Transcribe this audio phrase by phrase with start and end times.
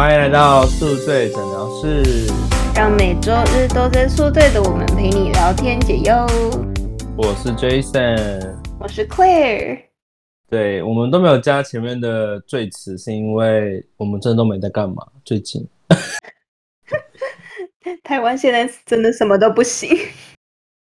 [0.00, 2.26] 欢迎来到宿醉诊疗室，
[2.74, 6.14] 让每周日都在宿醉的我们陪你聊天解忧。
[7.18, 9.78] 我是 Jason，我是 Claire。
[10.48, 15.06] 对我们都没有加前面的最词，是因为我们真的都没在干嘛。
[15.22, 15.68] 最近，
[18.02, 19.90] 台湾现在真的什么都不行。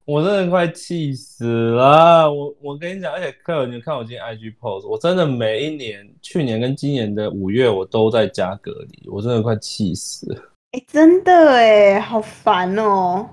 [0.04, 2.28] 我真的快气死了！
[2.30, 10.42] 我我跟你讲，而且客人，你看我今天 IG post，我真的每一年，去年跟今年的五月，我都在家隔离，我真的快气死了。
[10.72, 13.28] 哎，真的哎，好烦哦！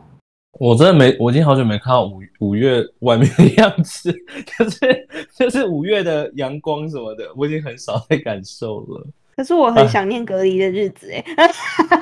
[0.60, 4.14] 我真的没，我已经好久没看到五五月外面的样子，
[4.60, 9.08] 就是就是五月的阳光什么的，我已经很少在感受了。
[9.36, 11.24] 可是我很想念隔离的日子哎，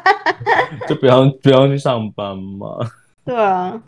[0.90, 2.80] 就不要不要去上班嘛。
[3.24, 3.82] 对啊。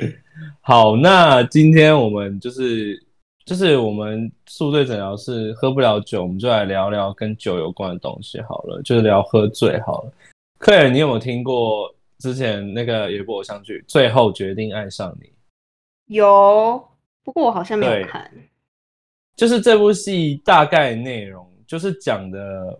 [0.69, 3.03] 好，那今天我们就是
[3.43, 10.11] 就是我们宿醉诊疗室喝不了酒，我们就来聊聊跟酒有关的东西好了，就是聊喝醉好了。
[10.59, 15.25] 客人，你有没有听过之前那个有部偶像剧《最后决定爱上你》？
[16.05, 16.87] 有，
[17.23, 18.31] 不过我好像没有看。
[19.35, 22.79] 就是这部戏大概内容就是讲的，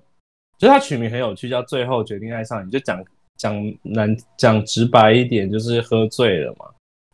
[0.60, 3.04] 就是它取名很有趣，叫《最后决定爱上你》，就讲
[3.38, 6.68] 讲难讲直白一点，就是喝醉了嘛。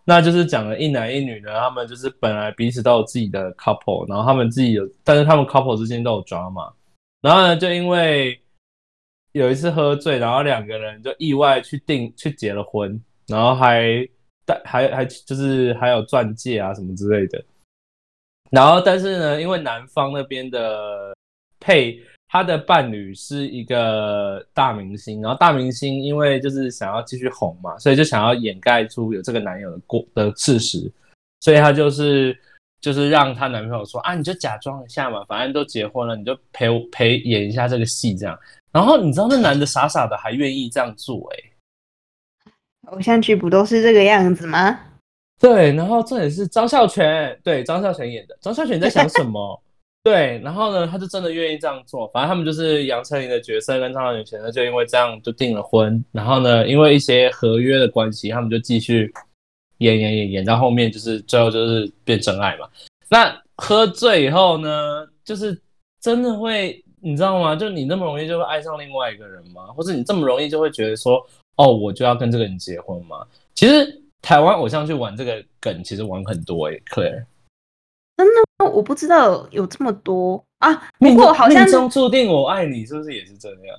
[0.07, 6.71] 那就是讲了一男一女呢，他们就是本来彼此都有自己的 couple，然后他们自己有，但是他们 couple 之间都有 drama，
[7.21, 8.39] 然后呢，就因为
[9.31, 14.07] 有一次喝醉，然后两个人就意外去订去结了婚，然后还
[14.45, 17.43] 带还还就是还有钻戒啊什么之类的，
[18.51, 21.13] 然后但是呢，因为男方那边的
[21.59, 21.99] 配。
[22.35, 30.91] 他的伴侣是一个大明星，然后大明星因为就是想要继续红嘛，所以就想要掩盖出有这个男友的过的事实，
[31.39, 32.37] 所以她就是
[32.81, 38.37] 就是让她男朋友说啊，你就假装一下嘛，反正都结婚了，你就陪我陪演一下这个戏这样。
[38.73, 42.51] 然后你知道那男的傻傻的还愿意这样做，哎，
[42.91, 44.77] 偶像剧不都是这个样子吗？
[45.39, 48.37] 对，然后重点是张孝全，对，张孝全演的。
[48.41, 49.61] 张孝全在想什么？
[50.05, 52.07] 对，然后呢，他就真的愿意这样做。
[52.09, 56.05] 反正他们就是杨丞琳的角色跟张小泉呢，就因为这样就订了婚。
[56.11, 59.11] 然后呢，因为一些合约的关系，他们就继续
[59.79, 62.69] 演演演演到后面，就是最后就是变真爱嘛。
[63.09, 65.59] 那喝醉以后呢，就是
[65.99, 67.55] 真的会，你知道吗？
[67.55, 69.65] 就你那么容易就会爱上另外一个人吗？
[69.75, 71.17] 或者你这么容易就会觉得说，
[71.55, 73.25] 哦，我就要跟这个人结婚吗？
[73.55, 77.25] 其实台湾偶像去玩这个梗，其实玩很多诶，Claire。
[78.17, 80.73] 真的，我不知道有这么多啊。
[80.99, 83.77] 不过好像命中注定我爱你，是不是也是这样？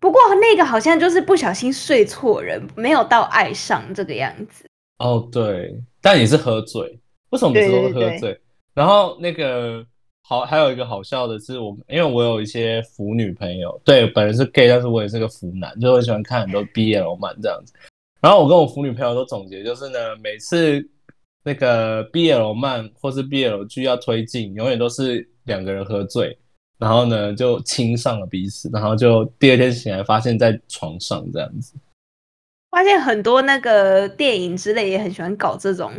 [0.00, 4.64] 不过那个好像就是不小心睡错人，没有到爱上这个样子。
[4.98, 6.98] 哦，对，但也是喝醉。
[7.30, 8.38] 为什么每次都喝醉？
[8.74, 9.84] 然后那个
[10.28, 17.72] 好，还有一个好笑的是，我因为我有一些腐女朋友，对，本人是 gay，但是我也是个腐男，就很喜欢看很多 BL 漫这样子。
[18.20, 20.86] 然后我跟我腐女朋友都总结，就是呢，每次。
[21.44, 26.38] 那个 BL 漫或是 BL 剧要推进，永远都是两个人喝醉，
[26.78, 31.74] 然后呢就亲上了彼此，然后就第二天醒来发现在床上这样子。
[32.70, 35.92] 发现很多那个电影之类也很喜欢搞这种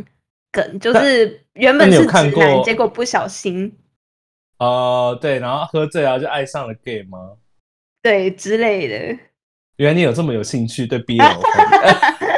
[0.51, 3.71] 梗，就是原本是直男，结果不小心。
[4.59, 7.33] 哦，对，然后喝醉啊就爱上了 gay 吗？
[8.01, 8.95] 对，之类的。
[9.77, 11.19] 原来你有这么有兴趣对 BL。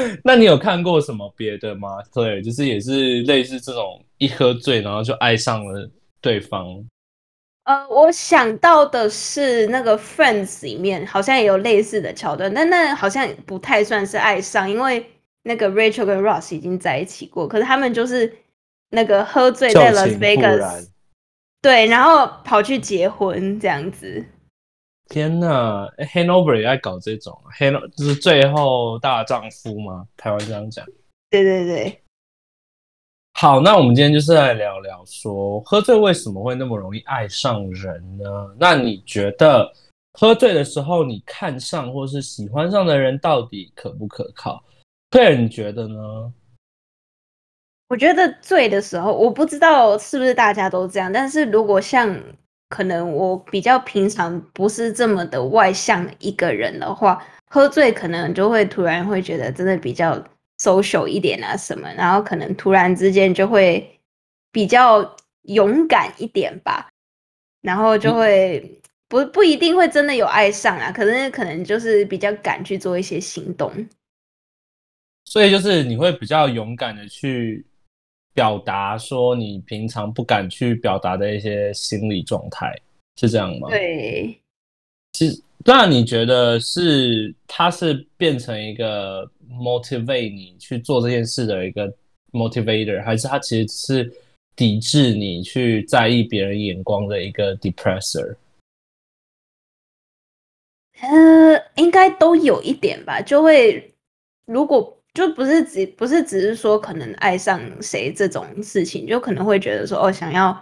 [0.24, 1.88] 那你有看过什么别的吗？
[2.12, 6.84] 对，就是也是类似这种一喝醉然后就爱上了对方。
[7.64, 15.04] 呃，我想到的是那个《Friends》里面好像也有类似的桥段，但那好像不太算是爱上，因为
[15.42, 18.34] 那个 Rachel 跟 Ross 已经在一起过，可是他们就是
[18.90, 20.88] 那个喝醉在 Las Vegas，
[21.60, 24.24] 对，然后跑去结婚这样子。
[25.08, 30.06] 天呐，Hanover 也爱搞这种，Han 就是最后大丈夫吗？
[30.16, 30.84] 台湾这样讲。
[31.30, 32.02] 对对对。
[33.32, 38.24] 好，那我们今天就是来聊聊说，喝醉为什么会那么容易爱上人呢？
[38.58, 39.72] 那你觉得
[40.12, 44.62] 喝醉的时候，你看上或是喜欢上的人到底可不可靠？
[45.10, 46.32] 个人你觉得呢？
[47.88, 52.14] 我觉得醉的时候，我不知道是不是大家都这样，但是如果像。
[52.68, 60.22] 可能我比较平常不是这么的外向一个人的话，喝醉可能就会突然会觉得真的比较
[60.58, 63.98] social 一点啊什么，然后可能突然之间就会
[64.52, 66.88] 比较勇敢一点吧，
[67.62, 73.72] 然后就会不不一定会真的有爱上啊，可能可能就是比较敢去做一些行动，
[75.24, 77.64] 所以就是你会比较勇敢的去。
[78.38, 82.72] 表达说你平常不敢去表达的一些心理状态
[83.16, 83.68] 是这样吗？
[83.68, 84.32] 对，
[85.12, 91.92] 其实那你觉得是它是变成一个 motivate 你去做这件事的一个
[92.30, 94.12] motivator，还是它其实是
[94.54, 98.36] 抵制你去在意别人眼光的一个 depressor？
[101.00, 103.92] 呃，应该都有一点吧，就会
[104.46, 110.56] 如果就不是只不是只是说可能爱上谁这种事情，就可能会觉得说哦，想要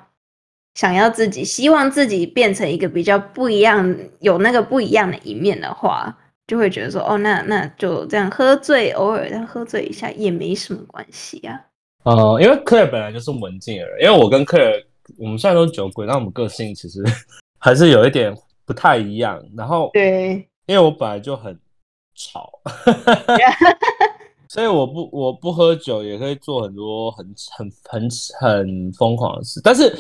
[0.75, 6.17] 想要自己希望自己变成一个比较不一样，有那个不一样的一面的话，
[6.47, 11.61] 就会觉得说哦，那那就这样喝醉，偶尔这样喝醉一下也没什么关系啊。
[12.05, 14.73] 呃，因为克尔本来就是文静的人，因为我跟克尔
[15.19, 17.05] 我们虽然都是酒鬼，但我们个性其实
[17.61, 18.35] 还是有一点。
[18.67, 21.57] 不太一样，然后对，因为我本来就很
[22.17, 22.51] 吵，
[24.57, 28.09] 所以我不我不喝酒也可以做很多很很很
[28.41, 29.61] 很疯狂的事。
[29.63, 29.95] 但是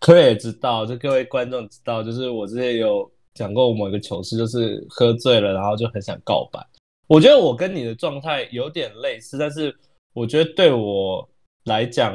[0.00, 6.58] 可以也知道，就各位观众知道，就是我之前有讲过某一个糗事，就是喝醉了，然后就很想告白。
[7.06, 9.72] 我觉得我跟你的状态有点类似，但是
[10.14, 11.24] 我觉得对我
[11.66, 12.12] 来讲，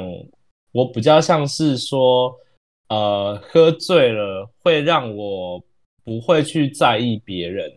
[0.73, 2.35] 我比较像是说，
[2.89, 5.63] 呃，喝醉了会让我。
[6.03, 7.71] 不会去在意别人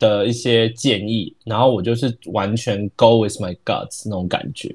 [0.00, 4.74] 的一些建议，然后我就是完全 go with my guts 那种感觉。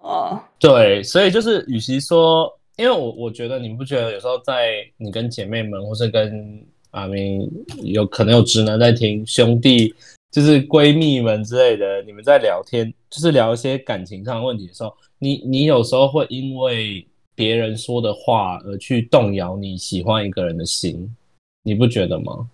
[0.00, 7.46] 哦，对，所以就是与其说，因为我我觉得你不觉得有时候在你跟姐妹们，或是跟阿明
[7.82, 9.94] 有可能有直男在听，兄弟
[10.30, 21.14] 就是闺蜜们之类的，你们在聊天，就是聊一些感情上的问题的时候，你你有时候会因为别人说的话而去动摇你喜欢一个人的心。
[21.62, 22.48] 你不觉得吗？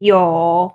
[0.00, 0.72] 有，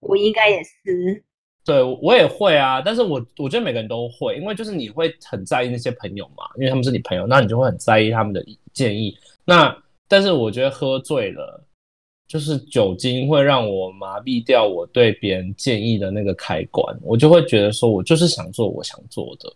[0.00, 1.22] 我应该也是。
[1.64, 2.82] 对，我也会啊。
[2.82, 9.16] 但是我我觉得每个人都会，因为就是你会很在意那些朋友嘛，因为他们是你朋友，那你就会很在意他们的建议。
[9.44, 9.72] 那
[10.08, 11.64] 但是我觉得喝醉了，
[12.26, 19.48] 就是酒精会让我麻痹掉我对别人建议的那个开关，我就会觉得说我就是想做我想做的，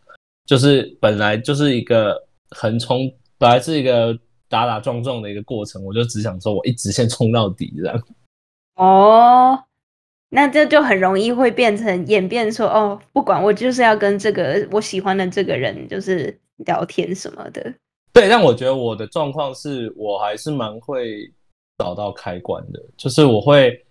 [0.47, 2.17] 就是本来就是一个
[2.50, 4.17] 横冲，本来是一个。
[4.53, 7.99] 打打撞撞的一个过程，我就只想说，我一直先冲到底这样。
[8.76, 9.64] 哦，
[10.30, 17.74] 那这就很容易会变成演变说，哦，不管我就是要跟这个我喜欢的这个人，就是聊天什么的。
[18.12, 21.32] 对，但我觉得我的状况是我还是蛮会
[21.78, 23.84] 找到开关的，就是我会，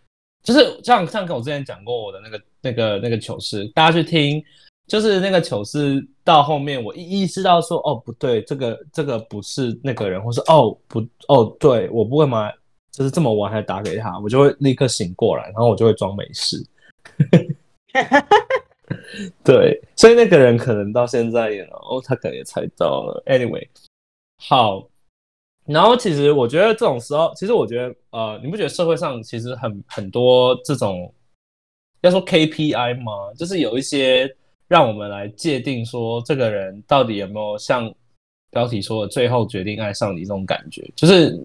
[0.43, 4.43] 就是像像跟我之前讲过我的那个那个那个糗事，大家去听。
[4.87, 10.99] 就是那个糗事到后面，我意意识到说，哦，不对，这个这个不是那个人，或是哦不
[11.29, 12.51] 哦，对我不会嘛，
[12.91, 16.63] 就是这么晚还打给他，我就会立刻醒过来，然后我就会装没事。
[19.43, 23.23] 对，所以那个人可能到现在也哦，他可能也猜到了。
[23.25, 23.67] Anyway，
[24.37, 24.87] 好，
[25.65, 31.13] 然后其实我觉得这种时候，其实我觉得呃，你不觉得社会上其实很很多这种
[32.01, 33.33] 要说 KPI 吗？
[33.37, 34.35] 就是有一些。
[34.67, 37.93] 让我们来界定说，这个人到底有没有像
[38.51, 41.37] 标题说的“最后决定爱上你”这种感觉，就是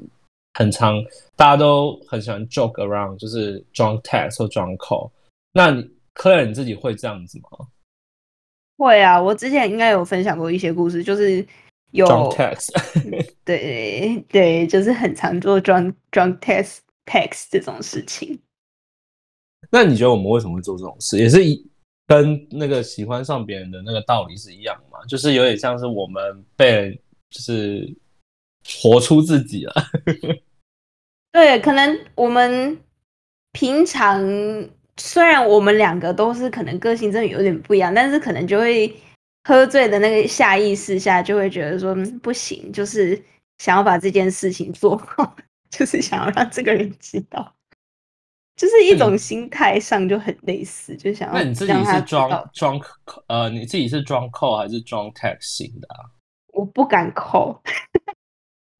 [0.56, 0.94] 很常，
[1.36, 5.10] 大家都很喜欢 joke around，就是 drunk text 或 drunk call。
[5.52, 7.66] 那你科尔你自己会这样子吗？
[8.78, 11.46] 会啊，我之前应该有分享过一些故事，就是
[11.92, 12.70] 有 drunk text，
[13.44, 18.38] 对对，就是很常做 drunk text text 这种事情。
[19.70, 21.18] 那你觉得我们为什么会做这种事？
[21.18, 21.64] 也是一。
[22.08, 25.04] 跟那个喜欢上别人的那个道理是一样嘛？
[25.08, 26.22] 就是有点像是我们
[26.54, 26.94] 被
[27.30, 27.92] 就是
[28.64, 29.74] 活出自己了。
[31.36, 32.80] 对，可能我们
[33.52, 34.18] 平常
[34.96, 38.90] 虽然我们两个都是可能个性真的有点不一样，但是可能就会
[39.44, 43.22] 喝醉的那个下意识下就会觉得说不行，就是
[43.58, 45.36] 想要把这件事情做好，
[45.68, 47.54] 就是想要让这个人知道。
[48.56, 51.34] 就是一种心态上就很类似，就想要。
[51.34, 52.80] 那你自己是装装
[53.26, 56.00] 呃，你自己是装扣还是装型的啊？
[56.54, 57.62] 我不敢扣。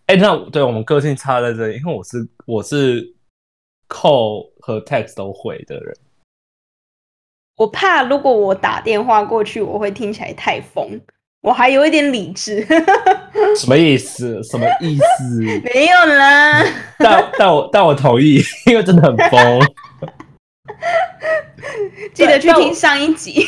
[0.07, 3.15] 哎，那对我们个性差在这里，因为我是我是
[3.89, 5.97] call 和 text 都会的人。
[7.57, 11.01] 我怕如果我打电话过去，我会听起来太疯。
[11.43, 12.61] 我还有一点理智，
[13.57, 14.43] 什么意思？
[14.43, 15.41] 什么意思？
[15.75, 16.61] 没有啦。
[16.99, 19.61] 但但我但我同意，因为真的很疯。
[22.13, 23.45] 记得去听上一集，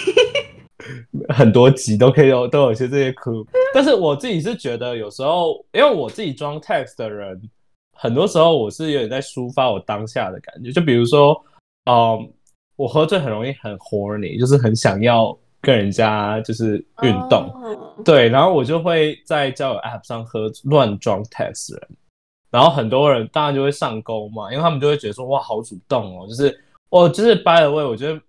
[1.34, 3.46] 很多集都可以有都有一些这些哭。
[3.74, 7.40] 但是我自己是觉得，有时候因为我自己装 text 的人，
[7.96, 10.72] 很多时候我是有点在抒发我当下的感觉。
[10.72, 11.40] 就比如说，
[11.90, 12.32] 嗯，
[12.76, 15.36] 我喝醉很容易很 horny，就是很想要。
[15.60, 17.52] 跟人家就是运动，
[18.04, 21.88] 对，然后我就会在交友 App 上喝乱装 text 人，
[22.48, 26.56] 然后很多人当然就会上钩嘛，因为他们就会觉得说哇好主动哦，就是
[26.90, 28.20] 我就是 by the way，我觉得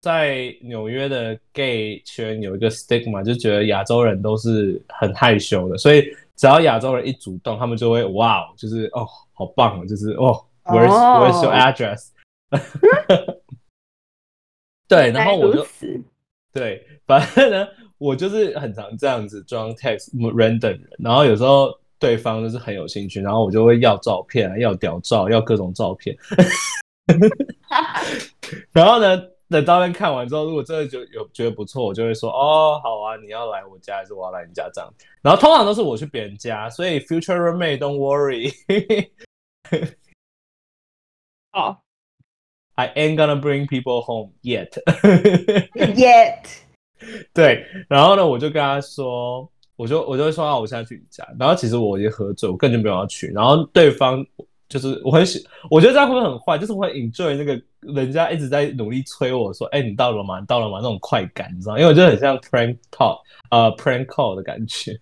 [0.00, 6.02] 在纽约的 gay 圈有一个 stigma，就觉得亚洲人都是很害羞的，所以
[6.36, 12.10] 只要亚洲人一主动，他们就会哇，就是哦好棒哦，就是哦 where's where's your address？
[14.86, 15.66] 对，然后我就
[16.52, 26.16] 对，反正呢，我就是很常这样子装 text random 人，然后有时候对方就是很有兴趣，然后我就会要照片，要屌照，要各种照片。
[28.72, 34.92] 然后呢，等照片看完之后，如果真的就有觉得不错，我就会说哦，好啊，你要来我家还是我要来你家这样。
[35.22, 38.52] 然后通常都是我去别人家，所以 future roommate don't worry。
[41.52, 41.82] 好。
[42.74, 44.70] I ain't gonna bring people home yet.
[45.74, 46.44] Yet.
[47.34, 51.26] 对，然后呢，我就跟他说，我就我就会说啊，我现在去你家。
[51.40, 53.26] 然后其实我已经喝醉，我根本就没有要去。
[53.34, 54.24] 然后对方
[54.68, 56.58] 就是我很喜，我觉得这样会不会很坏？
[56.58, 57.60] 就是会 enjoy 那个
[57.94, 60.38] 人家一直在努力催我说，哎，你到了吗？
[60.40, 60.78] 你到了吗？
[60.78, 61.78] 那种快感，你知道？
[61.78, 63.18] 因为我觉得很像 prank talk，
[63.50, 64.98] 呃，prank call 的感觉。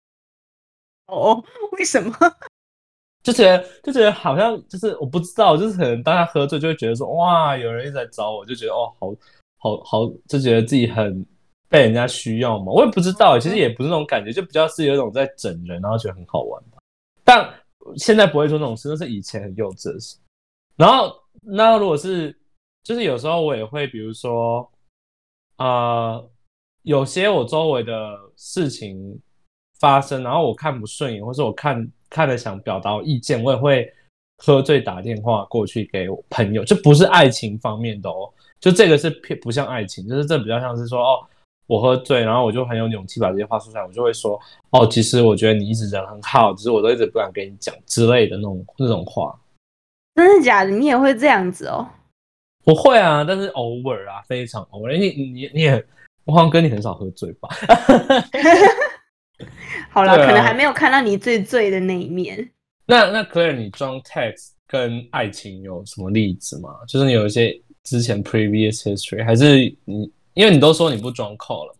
[1.06, 2.12] 哦，为什么？
[3.24, 9.14] 就觉得就觉得好像就是我不知道，就是可能当他喝醉就会觉得说哇，有人一直在找我，就觉得哦，好
[9.58, 11.26] 好好，就觉得自己很
[11.68, 12.72] 被人家需要嘛。
[12.72, 16.78] 我也不知道，其实也不是那种感觉，就比较是有一种在整人，然后觉得很好玩吧。
[17.24, 17.52] 但
[17.96, 20.16] 现在不会做那种事，那是以前很幼稚的事。
[20.76, 22.36] 然后那如果是
[22.82, 24.70] 就是有时候我也会，比如说
[25.56, 26.22] 啊，
[26.82, 29.20] 有些我周围的事情
[29.80, 31.90] 发生，然后我看不顺眼，或是我看。
[32.10, 33.86] 看了想表达意见，我也会
[34.38, 41.28] 喝醉打电话过去给我朋友，就不是爱情方面的哦，就这个是偏不像爱情，就是这比较像是说哦，
[41.68, 49.38] 我喝醉，然后我就很有勇气把这些话说出来，我就会说哦，其实我觉得你一直人很好，只是我都一直不敢跟你讲之类的那种那种话。
[50.16, 50.70] 真的假的？
[50.70, 51.86] 你也会这样子哦？
[52.64, 54.96] 不会啊，但是偶尔啊，非常偶尔。
[54.96, 55.86] 你你你也，
[56.24, 57.48] 我好像跟你很少喝醉吧？
[59.90, 62.50] 好了，可能还没有看到你最醉的那一面。
[62.86, 66.70] 那那 Claire，你装 text 跟爱情有什么例子吗？
[66.88, 71.74] 就是你有一些之前 previous history，还是你因为你都说你不装 call 了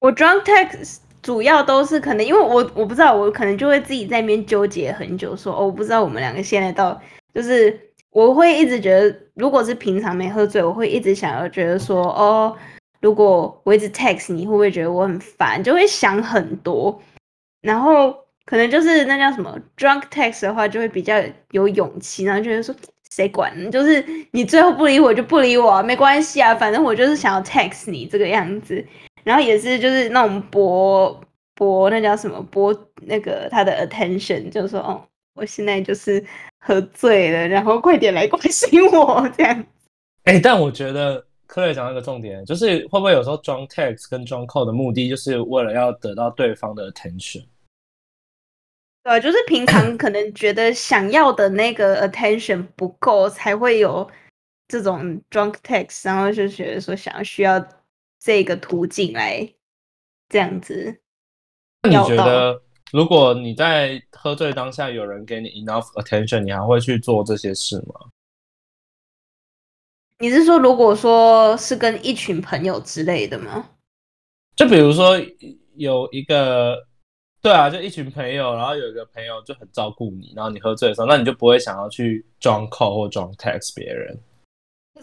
[0.00, 7.00] 我装 text 主要都是可能因为我我不知道，我可能就会自己在那边纠结很久，说哦，我不知道我们两个现在到
[7.32, 7.78] 就是
[8.10, 12.56] 我会一直觉得，如果是平常没喝醉，我会一直想要觉得说哦。
[13.00, 15.62] 如果我一直 text 你，会不会觉得我很烦？
[15.62, 17.00] 就会想很多，
[17.60, 18.12] 然后
[18.46, 21.14] 可能就是那叫什么 drunk text 的话，就会比较
[21.52, 22.74] 有勇气，然后觉得说
[23.14, 23.70] 谁管？
[23.70, 28.84] 就是你最后不理我就不理我，没关系啊，反正我就是想要 text 你这个样子。
[29.22, 31.20] 然后也是就是那种博
[31.54, 35.00] 博那叫什么博那个他的 attention，就说哦，
[35.34, 36.24] 我现在就是
[36.60, 39.64] 喝醉了，然后快点来关心我这样。
[40.24, 41.24] 哎，但我觉得。
[41.46, 47.44] 科瑞讲一个重点，就是会不会有时候装 text 跟装 call 的目的，就是为了要得到对方的 attention？
[49.04, 54.10] 对，就是平常 可能觉得想要的那个 attention 不够，才会有
[54.66, 57.62] 这种 drunk text，然后就觉得说想要需要
[58.18, 59.46] 这个途径来
[60.30, 60.98] 这样子。
[61.82, 67.94] 那你觉得，如果你在喝醉当下有人给你 enough attention，你还会去做这些事吗？
[70.20, 73.68] 你是说，如果说是跟一群朋友之类的吗？
[74.56, 75.20] 就比如说
[75.74, 76.86] 有一个，
[77.44, 84.18] 对啊，就一群朋友，然后有一个朋友就很照顾你，然后你喝醉的时候，那你就不会想要去装 call 或装 text 别人。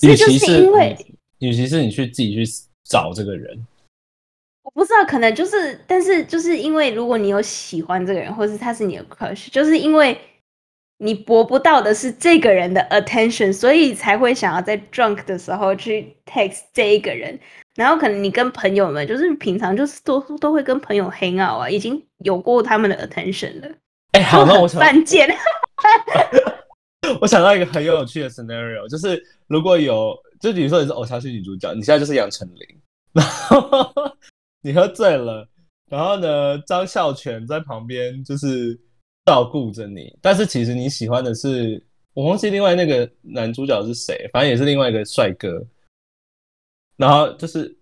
[0.01, 0.97] 与其是因为，
[1.37, 2.51] 与其是你去自己去
[2.83, 3.63] 找这个人，
[4.63, 10.19] 我不知道，可能就是，但是就是因为如果你有喜欢这个人，或是他是你的 crush，就是因为。
[11.03, 17.39] 你博不到的是这个人的 attention，所以才会想要在 drunk 的时候去 text 这一个人。
[17.75, 23.67] 然后可能你跟朋友们，就是平常就是都都会跟朋友 hang out 啊，已经有过他们的 attention 了。
[24.11, 25.27] 哎，好，那我想犯 贱。
[27.19, 32.79] 我想到一个很有趣的 scenario，就是如果有，就比如说你是偶像剧女主角，你现在就是杨丞琳，
[33.13, 33.91] 然后
[34.61, 35.47] 你喝醉了，
[35.89, 38.79] 然后呢，张孝全在旁边就是。
[39.25, 45.63] 照顾着你，但是其实你喜欢的是我忘记另外那个男主角是谁，反正也是另外一个帅哥。
[46.97, 47.75] 然后就是，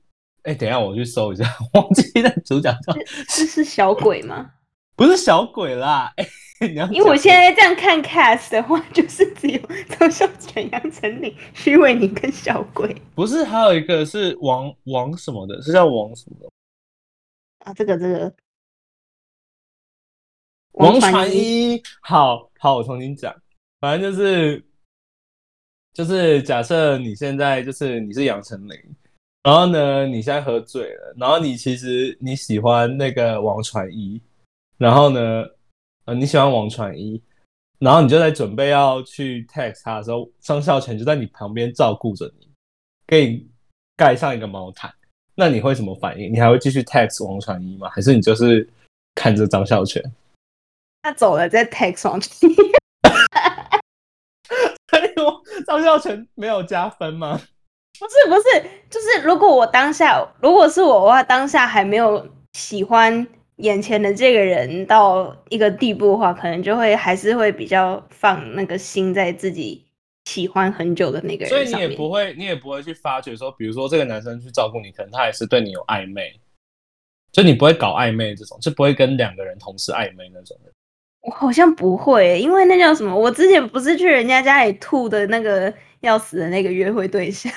[0.44, 1.44] 哎，等一下我去搜一下，
[1.74, 2.94] 忘记那主角叫
[3.28, 4.52] 是是小鬼吗？
[4.96, 6.28] 不是小鬼啦，哎，
[6.68, 12.96] 你要因为我现在这样看 cast 的话，就是只有张孝全、杨丞琳、徐伟宁跟小鬼。
[13.16, 16.50] 不是，还有一个是王王什么的，是叫王什么的
[17.66, 17.74] 啊？
[17.74, 18.34] 这个这个。
[20.80, 23.36] 王传一，好好，我重新讲，
[23.82, 24.64] 反正就是
[25.94, 28.78] 就是假设你现在就是你是杨丞琳，
[29.44, 34.22] 然后呢你现在喝醉了，然后你其实你喜欢那个王传一，
[34.78, 35.46] 然后呢
[36.06, 37.22] 呃你喜欢王传一，
[37.78, 42.48] 然后你就在准备要去 text 他的时候，张孝全就在你旁边照顾着你，
[43.06, 43.46] 给你
[43.98, 44.90] 盖上一个毛毯，
[45.36, 46.32] 那你会什么反应？
[46.32, 47.90] 你还会继续 text 王传一吗？
[47.90, 48.66] 还是你就是
[49.14, 50.02] 看着张孝全？
[51.10, 52.56] 他走了再 text 王传一，
[54.92, 57.42] 哎呦，张孝全没有加分吗？
[58.00, 63.26] 不是不是，就是如果我当下如果是我的话，当下还没有喜欢
[63.56, 69.84] 眼前的这个人到一个地步的话，可能就会还是会比较放那个心在自己
[70.26, 71.90] 喜欢很久的那个人所以你。
[71.90, 76.40] 也不会，你也不会去发觉说，比如说这个男生去照顾你，可能他也是对你有暧昧，
[77.32, 80.72] 就你不会搞暧昧这种，就不会跟两个人同时暧昧那种的。
[81.22, 83.14] 我好像不会欸，因为那叫什么？
[83.14, 87.52] 我之前不是去人家家里吐的那个要死的那个约会对象，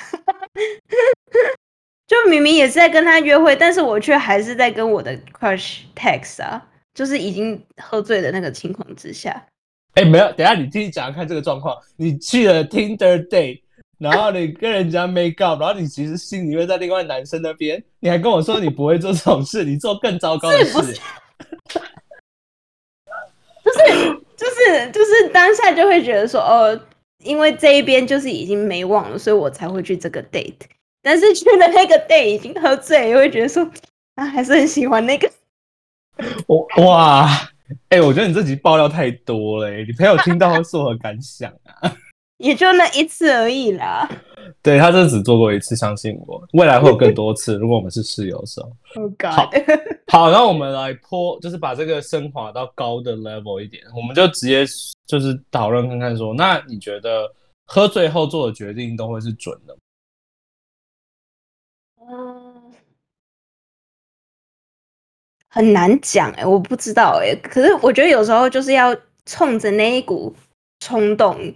[2.08, 9.46] 就明明也是在跟他约会，但是我却还是在跟我的 crush text 啊，就是已经喝醉的那个情况之下。
[9.94, 11.76] 哎，没有，等一下你继续讲讲看这个状况。
[11.96, 13.62] 你去了 Tinder date，
[13.98, 20.98] 然后你跟人家 make up，然后你其实心里面在另外男生那边，你还跟我说你不会做这种事，你做更糟糕的是不事。
[24.36, 26.78] 就是就是当下就会觉得说，哦，
[27.22, 30.54] 因为这一边就是已经没网了，所以我才会去这个 date。
[31.02, 33.68] 但是去了那个 date 已经喝醉，又会觉得说，
[34.14, 35.30] 啊，还是很喜欢那个。
[36.46, 37.28] 我哇，
[37.88, 41.94] 哎、我觉得你这集爆料太多了、欸，你朋友听到会作何感想啊？
[42.42, 44.08] 也就那一次而已啦。
[44.60, 47.56] 对他这只做过一次，相信我，未来会有更多次。
[47.56, 48.68] 如果我们是室友的时候，
[49.00, 49.60] Oh 好 God！
[50.08, 54.66] 好，然后我们来泼，就是把这个升华到高的 level 一点，我们就直接
[55.06, 57.32] 就是讨论看看说，那你觉得
[57.66, 59.80] 喝醉后做的决定都会是准的吗？
[62.10, 62.74] 嗯，
[65.48, 70.34] 很难讲哎、我不知道哎、可是我觉得有时候就是要冲着那一股
[70.80, 71.54] 冲动，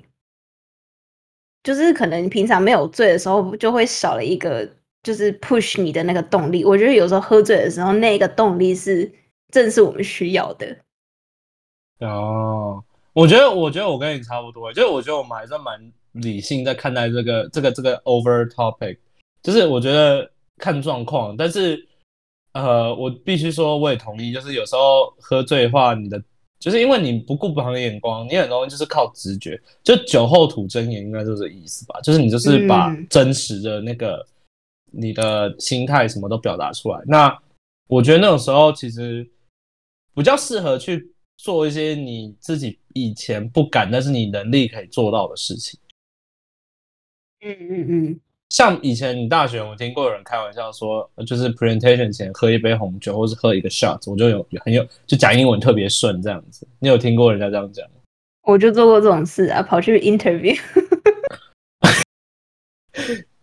[1.67, 4.65] 就是可能平常没有醉的时候，就会少了一个
[5.03, 6.65] 就是 push 你的那个动力。
[6.65, 9.11] 我觉得有时候喝醉的时候，那个动力是
[9.53, 10.77] 正是我们需要的。
[11.99, 12.81] 哦，
[13.13, 18.97] 我觉得，我觉得我跟你差不多，就是我觉得我们还是蛮理性在看待这个这个这个 over topic，
[19.43, 21.85] 就是我觉得看状况，但是
[22.53, 26.23] 呃，我必须说，我也同意，就是有时候喝醉的话，你的
[26.59, 34.27] 就是因为你不顾旁人眼光，你很容易就是靠直觉，就酒后吐真言，应该就是这意思吧，就是你就是把嗯真实的那个、
[34.91, 37.01] 你的心态什么都表达出来。
[37.07, 37.39] 那
[37.89, 39.29] 我觉得那种时候其实
[40.15, 45.79] 比较适合去做一些你自己以前不敢，但是你能力可以做到的事情。
[47.43, 56.67] 嗯嗯嗯，像以前你大学，我听过有人开玩笑说，呃就是 presentation 前喝一杯红酒，或是喝一个 shot，我就有有很有就讲英文特别顺这样子。
[56.79, 57.95] 你有听过人家这样讲吗？
[58.43, 60.57] 我就做过这种事啊，跑去 interview。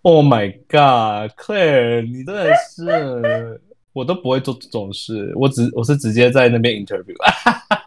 [0.01, 3.61] Oh my god，Claire，你真的是，
[3.93, 7.15] 我都不会做这种事，我只我是直接在那边 interview，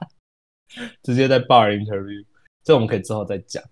[1.02, 2.24] 直接在 bar interview，
[2.64, 3.62] 这我们可以之后再讲。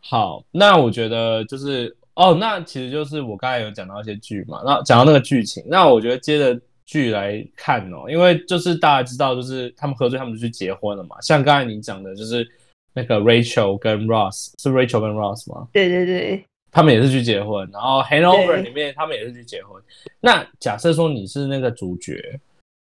[0.00, 12.46] 好，那我觉得就是哦，那其实就是我刚才有讲到一些剧嘛，那讲到那个剧情，那我觉得接着剧来看哦，因为就是大家知道，就是他们喝醉，他们就去结婚了嘛，像刚才你讲的，就是
[12.92, 15.66] 那个 Rachel 跟 Ross 是 Rachel 跟 Ross 吗？
[15.72, 19.82] 对对对，他们也是去结婚，然后《Hangover》里面他们也是去结婚。
[20.20, 22.38] 那假设说你是那个主角，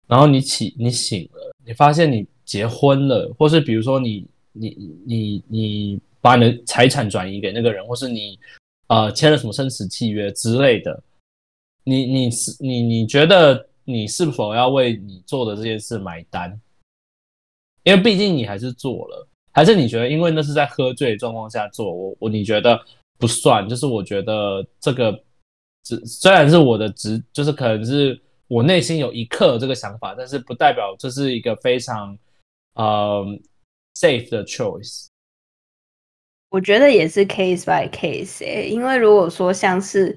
[0.07, 8.37] 然后你起你醒了，你发现你结婚了，或是比如说你你你你把你的财产转移给那个人，或是你
[8.87, 11.01] 呃签了什么生死契约之类的，
[11.83, 16.59] 你你是你你觉得你是否要为你做的这件事买单？
[17.83, 22.79] 因为毕竟你还是做了，还是你觉得因为那是在喝醉的状况下做，我我你觉得
[23.17, 23.67] 不算？
[23.67, 25.11] 就是我觉得这个
[25.83, 28.17] 只虽然是我的直，就是可能是
[28.47, 32.17] 我内心有一刻这个想法，但是不代表这是一个非常
[32.75, 33.25] 呃
[33.95, 35.07] safe 的 choice。
[36.53, 40.15] 我觉得也是 case by case 哎、因为如果说像是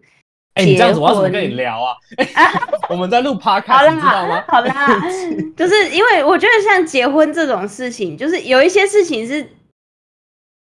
[0.53, 1.97] 哎、你这样子我要怎么跟你聊啊？
[2.91, 4.45] 我们在录好 podcast，你知道吗？
[4.47, 5.03] 好啦，
[5.57, 9.47] 就是因为我觉得像结婚这种事情，就是有一些事情是，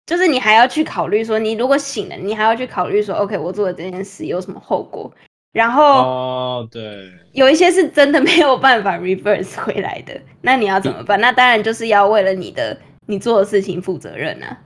[0.08, 5.12] 就是你还要去考虑说，你如果醒了，你还要去考虑说，OK，我做的这件事有什么后果。
[5.52, 11.20] 然后哦，对，有一些是真的没有办法 reverse 回来的，那你要怎么办？
[11.22, 12.76] 那当然就是要为了你的
[13.08, 14.58] 你做的事情负责任啊。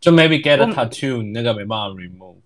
[0.00, 2.36] 就 maybe get a tattoo，你那个没办法 remove。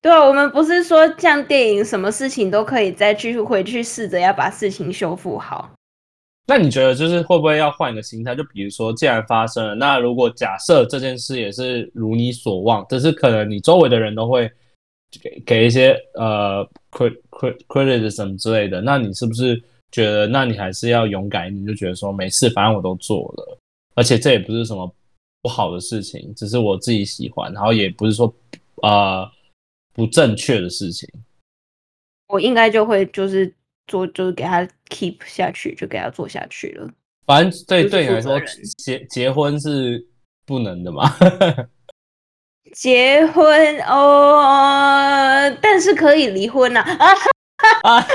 [0.00, 5.72] 对啊，我们不是说像电影什么事情都可以再去回去试着要把事情修复好。
[6.46, 8.32] 那你觉得就是会不会要换一个心态？
[8.32, 14.48] 就比如说，既然发生了，那如果假设这件事也是如你所望，只是可能你周围的人都会
[15.20, 23.58] 给给一些呃 crit crit criticism 之类的，那你是不是觉得，那你还是要勇敢一点，就觉得说没事，反正我都做了，
[23.96, 24.88] 而且这也不是什么
[25.46, 28.34] 不好的事情，只是我自己喜欢，然后也不是说
[28.82, 29.30] 呃
[29.94, 31.08] 不正确的事情。
[32.26, 33.54] 我应该就会就是
[33.86, 36.90] 做，就是给他 keep 下去，就给他做下去了。
[37.26, 38.40] 反正对就是对你来说
[38.78, 40.04] 结结婚是
[40.44, 41.08] 不能的嘛。
[42.74, 47.06] 结婚哦，但是可以离婚呐啊！
[47.84, 48.06] 啊，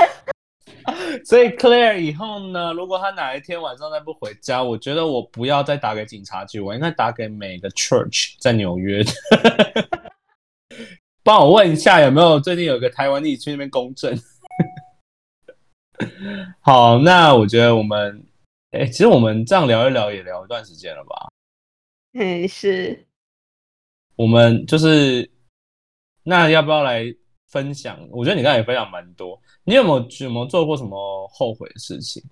[1.24, 9.12] 所以 Claire 以后呢，如果他哪一天晚上再不回家，我觉得我不要再打给警察局，我应该打给每个 church 在纽约的，
[11.22, 14.18] 帮我问一下有没有最近有个台湾地去那边公证。
[16.60, 18.24] 好，那我觉得我们，
[18.72, 21.28] 哎，其实我们这样聊一聊也聊一段时间了吧？
[22.14, 23.06] 嗯，是
[24.16, 25.30] 我们就是，
[26.24, 27.04] 那要不要来
[27.48, 27.96] 分享？
[28.10, 29.31] 我觉得你刚才也分享蛮多，
[29.64, 32.22] 你有没有有没有做过什么后悔的事情？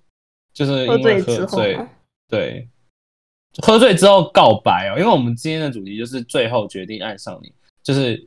[0.53, 1.89] 就是因喝为醉之后喝醉，吗
[2.27, 2.69] 对，
[3.61, 4.99] 喝醉之后告白哦。
[4.99, 8.21] 因为我们今天的主题就是最后决定爱上你，就是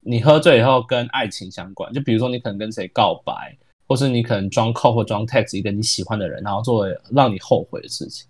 [0.00, 1.92] 你喝醉以后跟爱情相关。
[1.92, 8.28] 就比如说你可能跟谁告白，或是你可能装 call 或装 text 一个你喜欢的人，然后做了让你后悔的事情。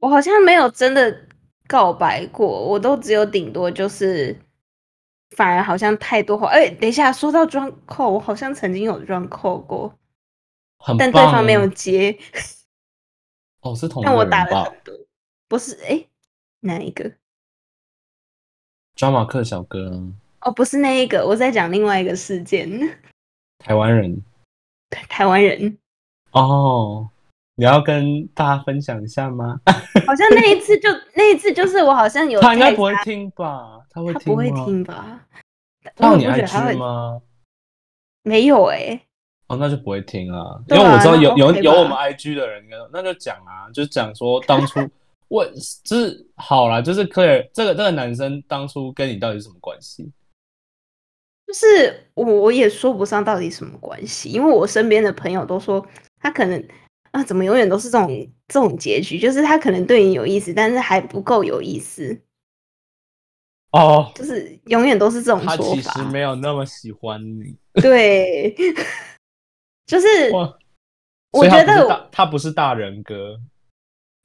[0.00, 1.26] 我好像没有真的
[1.66, 4.38] 告白过，我都只有顶多就是，
[5.30, 6.48] 反而好像太多话。
[6.48, 9.92] 哎、等一下，说到装扣，我好像曾经有装扣过，
[10.98, 12.18] 但对方没有接，
[13.62, 14.80] 哦，是同我打了很？
[14.84, 14.94] 多。
[15.48, 16.04] 不是，哎、
[16.60, 17.12] 哪一个？
[18.94, 20.12] 抓马克小哥啊。
[20.42, 22.68] 哦，不是那一个，我在讲另外一个事件，
[23.58, 24.22] 台湾人
[24.90, 25.78] 台湾人。
[26.32, 27.08] 哦，
[27.58, 29.60] 你要跟大家分享一下吗？
[30.06, 33.80] 好像那一次就 那一次就是我好像有他应该不会听吧？
[33.90, 34.20] 他会听？
[34.20, 35.26] 他不会听吧？
[35.96, 37.20] 他有你我也不觉得他 IG 会，吗？
[38.22, 39.00] 没有哎、
[39.48, 44.78] 哦，那就不会听啊，因为我知道有那有有我们 IG 的人，那就讲啊，就讲说当初
[45.26, 45.44] 我
[45.82, 50.08] 就是好啦，就是 Claire 这个这个男生当初跟你到底是什么关系？
[51.44, 55.84] 就是我我也说不上到底什么关系，因为我身边的朋友都说
[56.20, 56.64] 他可能
[57.10, 58.08] 啊，怎么永远都是这种
[58.46, 62.20] 这种结局，就是他可能对你有意思，但是还不够有意思，
[63.72, 66.04] 哦，就是永远都是这种他说法他其实。
[66.12, 68.54] 没有那么喜欢你，对，
[69.86, 70.30] 就是，
[71.32, 73.38] 我觉得他不是大人格，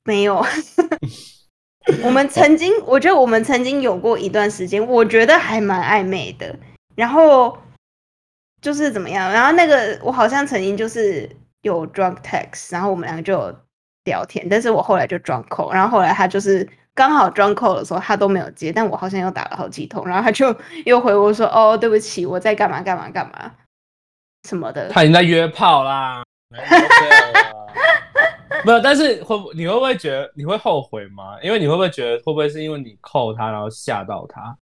[0.04, 0.43] 没有。
[2.02, 6.58] 我们曾经，我觉得我们曾经有过一段时间，我觉得还蛮暧昧的。
[6.96, 7.58] 然后
[8.62, 9.30] 就是怎么样？
[9.30, 11.30] 然后那个我好像曾经就是
[11.63, 13.54] 有 drunk text，然后我们两个就有
[14.06, 23.52] 聊天，但是我后来就 drunk call，然后后来他就是刚好 drunk call 的时候他都没有接，但我好像又打了好几通，然后他就 又回我说：“哦，对不起，我在干嘛干嘛干嘛
[24.47, 26.23] 什么的。”他已经在约炮啦，
[28.65, 31.38] 没有但是会不你会不会觉得你会后悔吗？
[31.41, 34.56] 因为你会不会觉得会不会是因为你扣他，然后吓到他？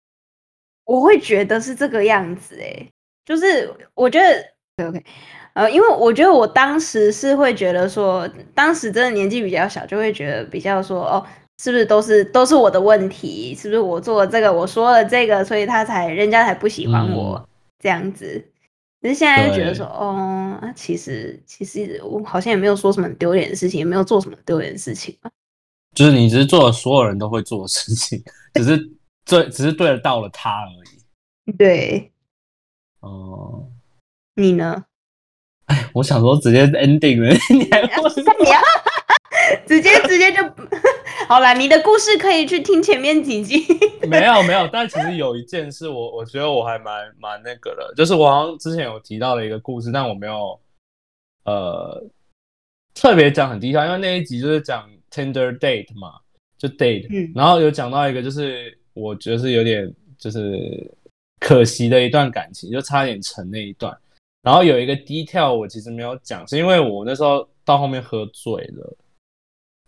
[0.84, 2.88] 我会觉得是这个样子诶，
[3.24, 4.26] 就是我觉得
[4.76, 5.04] OK OK，
[5.54, 11.26] 呃，因为我觉得我当时是会觉得说，当时真的年纪比较小，就会觉得比较说，哦，
[11.62, 13.54] 是不是都是都是我的问题？
[13.54, 17.46] 是不是我做了这个，我说了这个，所以他才人家才不喜欢我、嗯
[17.82, 18.44] 这样子？
[19.02, 25.30] 可是现在就觉得说，哦，啊其实其实我好像也没有说什么丢脸的事情，也没有做什么丢脸的事情嘛。
[25.94, 28.22] 就是你只是做了所有人都会做的事情，
[28.54, 28.76] 只是
[29.24, 30.70] 对，只是对得到了他而
[31.48, 31.52] 已。
[31.56, 32.12] 对
[33.00, 33.66] 哦、
[34.34, 34.84] 你呢？
[35.92, 38.61] 我想说直接 ending 了，你还问你要
[39.66, 40.42] 直接直接就
[41.28, 43.64] 好了，你的故事可以去听前面几集。
[44.09, 50.59] 没有没有，但其实有一件事我我觉得我还蛮蛮那个的，就是我好像之前有提到的一个故事，但我没有
[51.44, 52.02] 呃
[52.94, 56.14] 特别讲很低调，因为那一集就是讲 Tinder date 嘛，
[56.59, 60.90] 就 date，、嗯然后有讲到一个就是我觉得是有点就是
[61.38, 63.96] 可惜的一段感情，就差点成那一段。
[64.42, 68.96] 然后有一个 detail 我其实没有讲，是因为我那时候到后面喝醉了，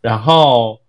[0.01, 0.81] 然后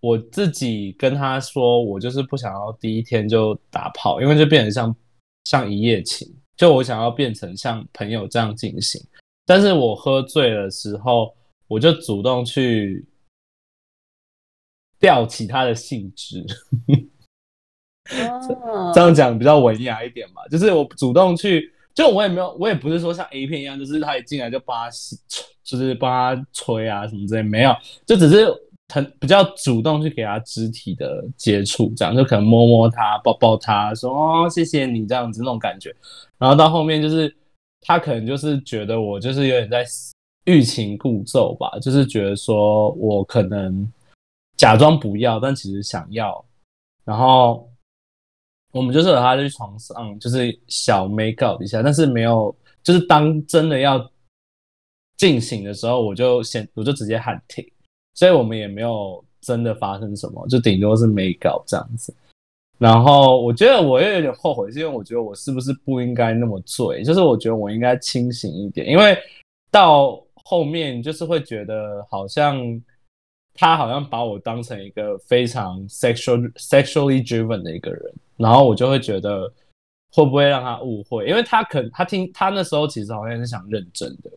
[0.00, 4.96] 我自己跟他说，我就是不想要第一天就打炮，因为就变成像
[5.44, 9.00] 像一夜情，就我想要变成像朋友这样进行。
[9.46, 11.34] 但是我喝醉的时候，
[11.68, 13.06] 我就主动去
[14.98, 16.44] 吊起他的兴致。
[18.62, 24.90] 哦这样讲比较文雅一点吧，就是我主动去，就我也没有，我也不是说像 A 片一样，就是他一进来就帮他，
[25.64, 28.46] 就是帮他吹啊什么之类，没有，就只是
[28.92, 35.90] 很比较主动去给他肢体的接触，这样就可能摸摸他、抱抱他，说哦谢谢你这样子那种感觉，
[36.36, 37.34] 然后到后面就是
[37.80, 39.82] 他可能就是觉得我就是有点在
[40.44, 43.90] 欲擒故纵吧，就是觉得说我可能
[44.58, 46.44] 假装不要，但其实想要，
[47.06, 47.66] 然后。
[48.76, 53.98] 我们就是和他去床上，就是小 make up 一下，但是没有，就是当真的要
[55.16, 57.66] 进行的时候，我就先我就直接喊停，
[58.14, 62.14] 所以我们也没有真的发生什么，就顶多是 make up 这样子。
[62.78, 69.16] 然后我觉得我又有点后悔，是因为我觉得我是不是不应该那么醉，就是我觉得我应该清醒一点，因为
[69.70, 72.80] 到后面就是会觉得好像。
[73.58, 79.52] 他好像把我当成一个非常 sexual sexually driven 的一个人，然后我就会觉得
[80.12, 84.30] 会不会让他误会，因为他可他听他那时候其实好像是想认真的，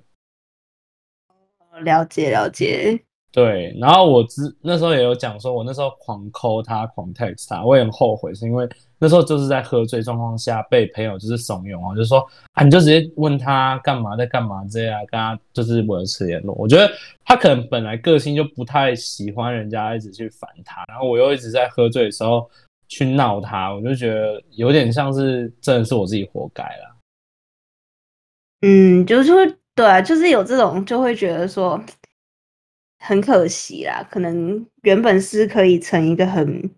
[1.81, 2.99] 了解了解，
[3.31, 3.73] 对。
[3.79, 16.53] 然后我之那时候也有讲说，我那时候狂抠他，狂 text 他，我也很后悔，是因为那时候就是在喝醉状况下被朋友就是怂恿啊，就说啊你就直接问他干嘛在干嘛这样，跟他就是维持联络。
[16.55, 16.91] 我觉得
[17.23, 22.49] 他可能本来个性就不太喜欢人家一直去烦他，然后我又一直在喝醉的时候
[22.89, 26.97] 去闹他，我就觉得有点像是真的是我自己活该了。
[28.62, 31.82] 嗯，就是会对啊，就是有这种就会觉得说
[32.99, 36.69] 很可惜啦，可能原本是可以成一个很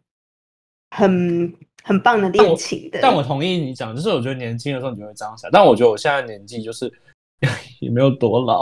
[0.91, 1.51] 很
[1.83, 6.91] 很棒的恋情的，但我同意你讲，就是我觉得年轻的时候你就会这样想，但我觉得我现在年纪就是
[7.81, 8.61] 也没有多老，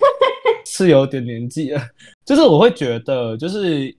[0.64, 1.82] 是有点年纪了。
[2.24, 3.94] 就是我会觉得，就是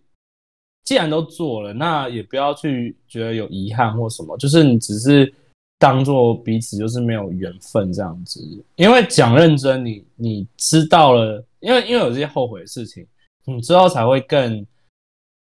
[0.83, 5.33] 既然都做了，那也不要去觉得有遗憾或什么，就是你只是
[5.77, 8.41] 当做彼此就是没有缘分这样子。
[8.75, 13.05] 因为讲认真，你你知道了，因为因为有这些后悔的事情，
[13.45, 14.65] 你之后才会更。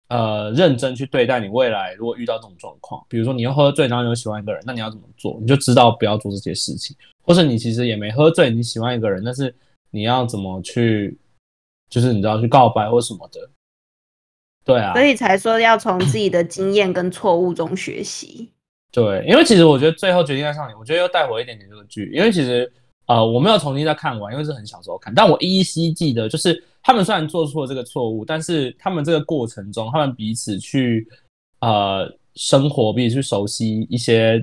[0.09, 5.37] 呃，认真去对待你未来，如果遇到这种状况，比如说你又喝醉，然后你又喜欢一个人，那你要怎么做？
[5.41, 9.53] 你就知道不要做这些事情，或是你其实也没喝醉，你喜欢一个人，但是
[9.91, 11.19] 你要怎么去，
[11.91, 13.51] 就是你知道去告白或什么的，
[14.67, 18.51] 对啊，所以才说要从自己的经验跟错误中学习。
[18.93, 22.71] 对，因为其实我觉得最后决定爱上你，我觉得又带回一点点这个剧，因为其实
[23.07, 26.63] 呃我没有重新再看完，因为是很小时候看，但我依稀记得就是。
[26.89, 31.05] 他们虽然做出了这个错误，但是他们这个过程中，他们彼此去
[31.59, 34.41] 呃生活，彼此去熟悉一些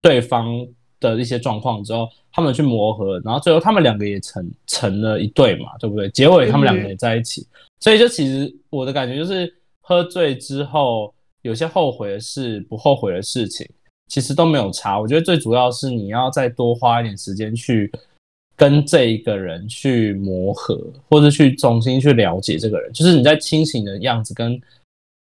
[0.00, 0.66] 对方
[1.00, 6.08] 的一些状况之后，他们去磨合，然后最后他们两个也成成了一对嘛，对不对？
[6.08, 7.46] 结尾他们两个也在一起，
[7.80, 13.68] 所以就其实我的感觉就是，喝醉之后有些后悔的事、不后悔的事情，
[14.08, 14.98] 其实都没有差。
[14.98, 17.92] 我觉得最主要是你要再多花一点时间去。
[18.54, 24.60] 跟这一个人去磨合，或者去重新去了解这个人，就是你在清醒的样子跟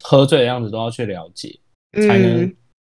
[0.01, 1.59] 喝醉的样子都要去了解，
[1.93, 2.49] 才能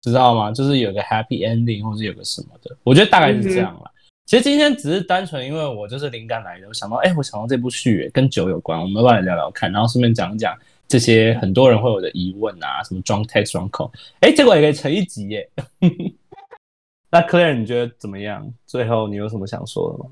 [0.02, 0.50] 知道吗？
[0.52, 2.76] 就是有个 happy ending，或者有个什么的。
[2.82, 3.90] 我觉得大概是这样啦。
[4.26, 10.54] 其实今天只是单纯因为我就是灵感来的，我想到，哎，我想到这部剧跟酒有关，我们要来聊聊看，然后顺便讲讲
[10.88, 15.48] 这些很多人会有的疑问啊，什么 drunk text drunk call，哎，结果也可以成一集耶。
[17.10, 18.52] 那 Claire 你觉得怎么样？
[18.66, 20.10] 最后你有什么想说的吗？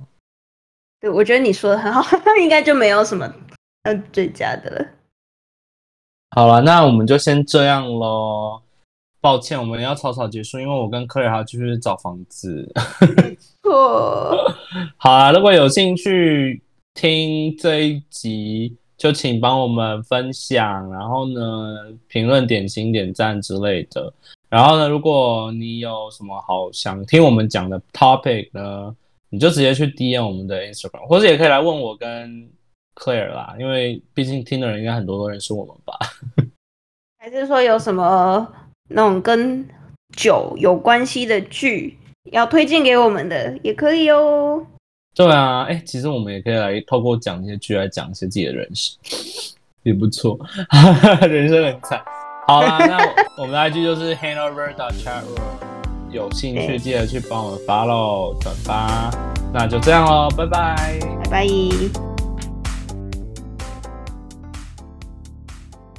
[1.00, 2.02] 对，我觉得你说的很好，
[2.40, 3.30] 应该就没有什么
[3.82, 4.86] 嗯最佳的了。
[6.30, 8.60] 好了，那我们就先这样喽。
[9.20, 12.72] 抱歉，我们要草草结束，因为我跟 Claire 还要继续找房子。
[13.62, 14.54] 错。
[14.96, 16.62] 好啊，如果有兴趣
[16.94, 24.12] 听这一集，就请帮我们分享，然后呢，评论、点心、点赞之类的。
[24.48, 28.94] 然后呢，如果你有什么好想听我们讲的 topic 呢，
[29.28, 32.48] 你就直接去 DM 我们的 Instagram，或者也可以来问我跟
[32.94, 35.98] Claire 啦，因为毕竟听的人应该很多都认识我们吧。
[37.18, 38.46] 还是说有什么
[38.88, 39.68] 那种跟
[40.16, 41.98] 酒有关系的剧
[42.30, 44.64] 要推荐给我们的，也可以哦。
[45.16, 48.94] 对啊，哎，其实我们也可以来透过讲一些剧来讲一些自己的人生，
[49.82, 50.38] 也不错，
[51.26, 52.00] 人生很惨。
[52.46, 52.98] 好啦， 那
[53.38, 59.10] 我们的 IG 就是 Hanover chat room，有兴趣记得去帮我们 follow 转发，
[59.54, 62.15] 那就这样喽，拜拜，拜拜。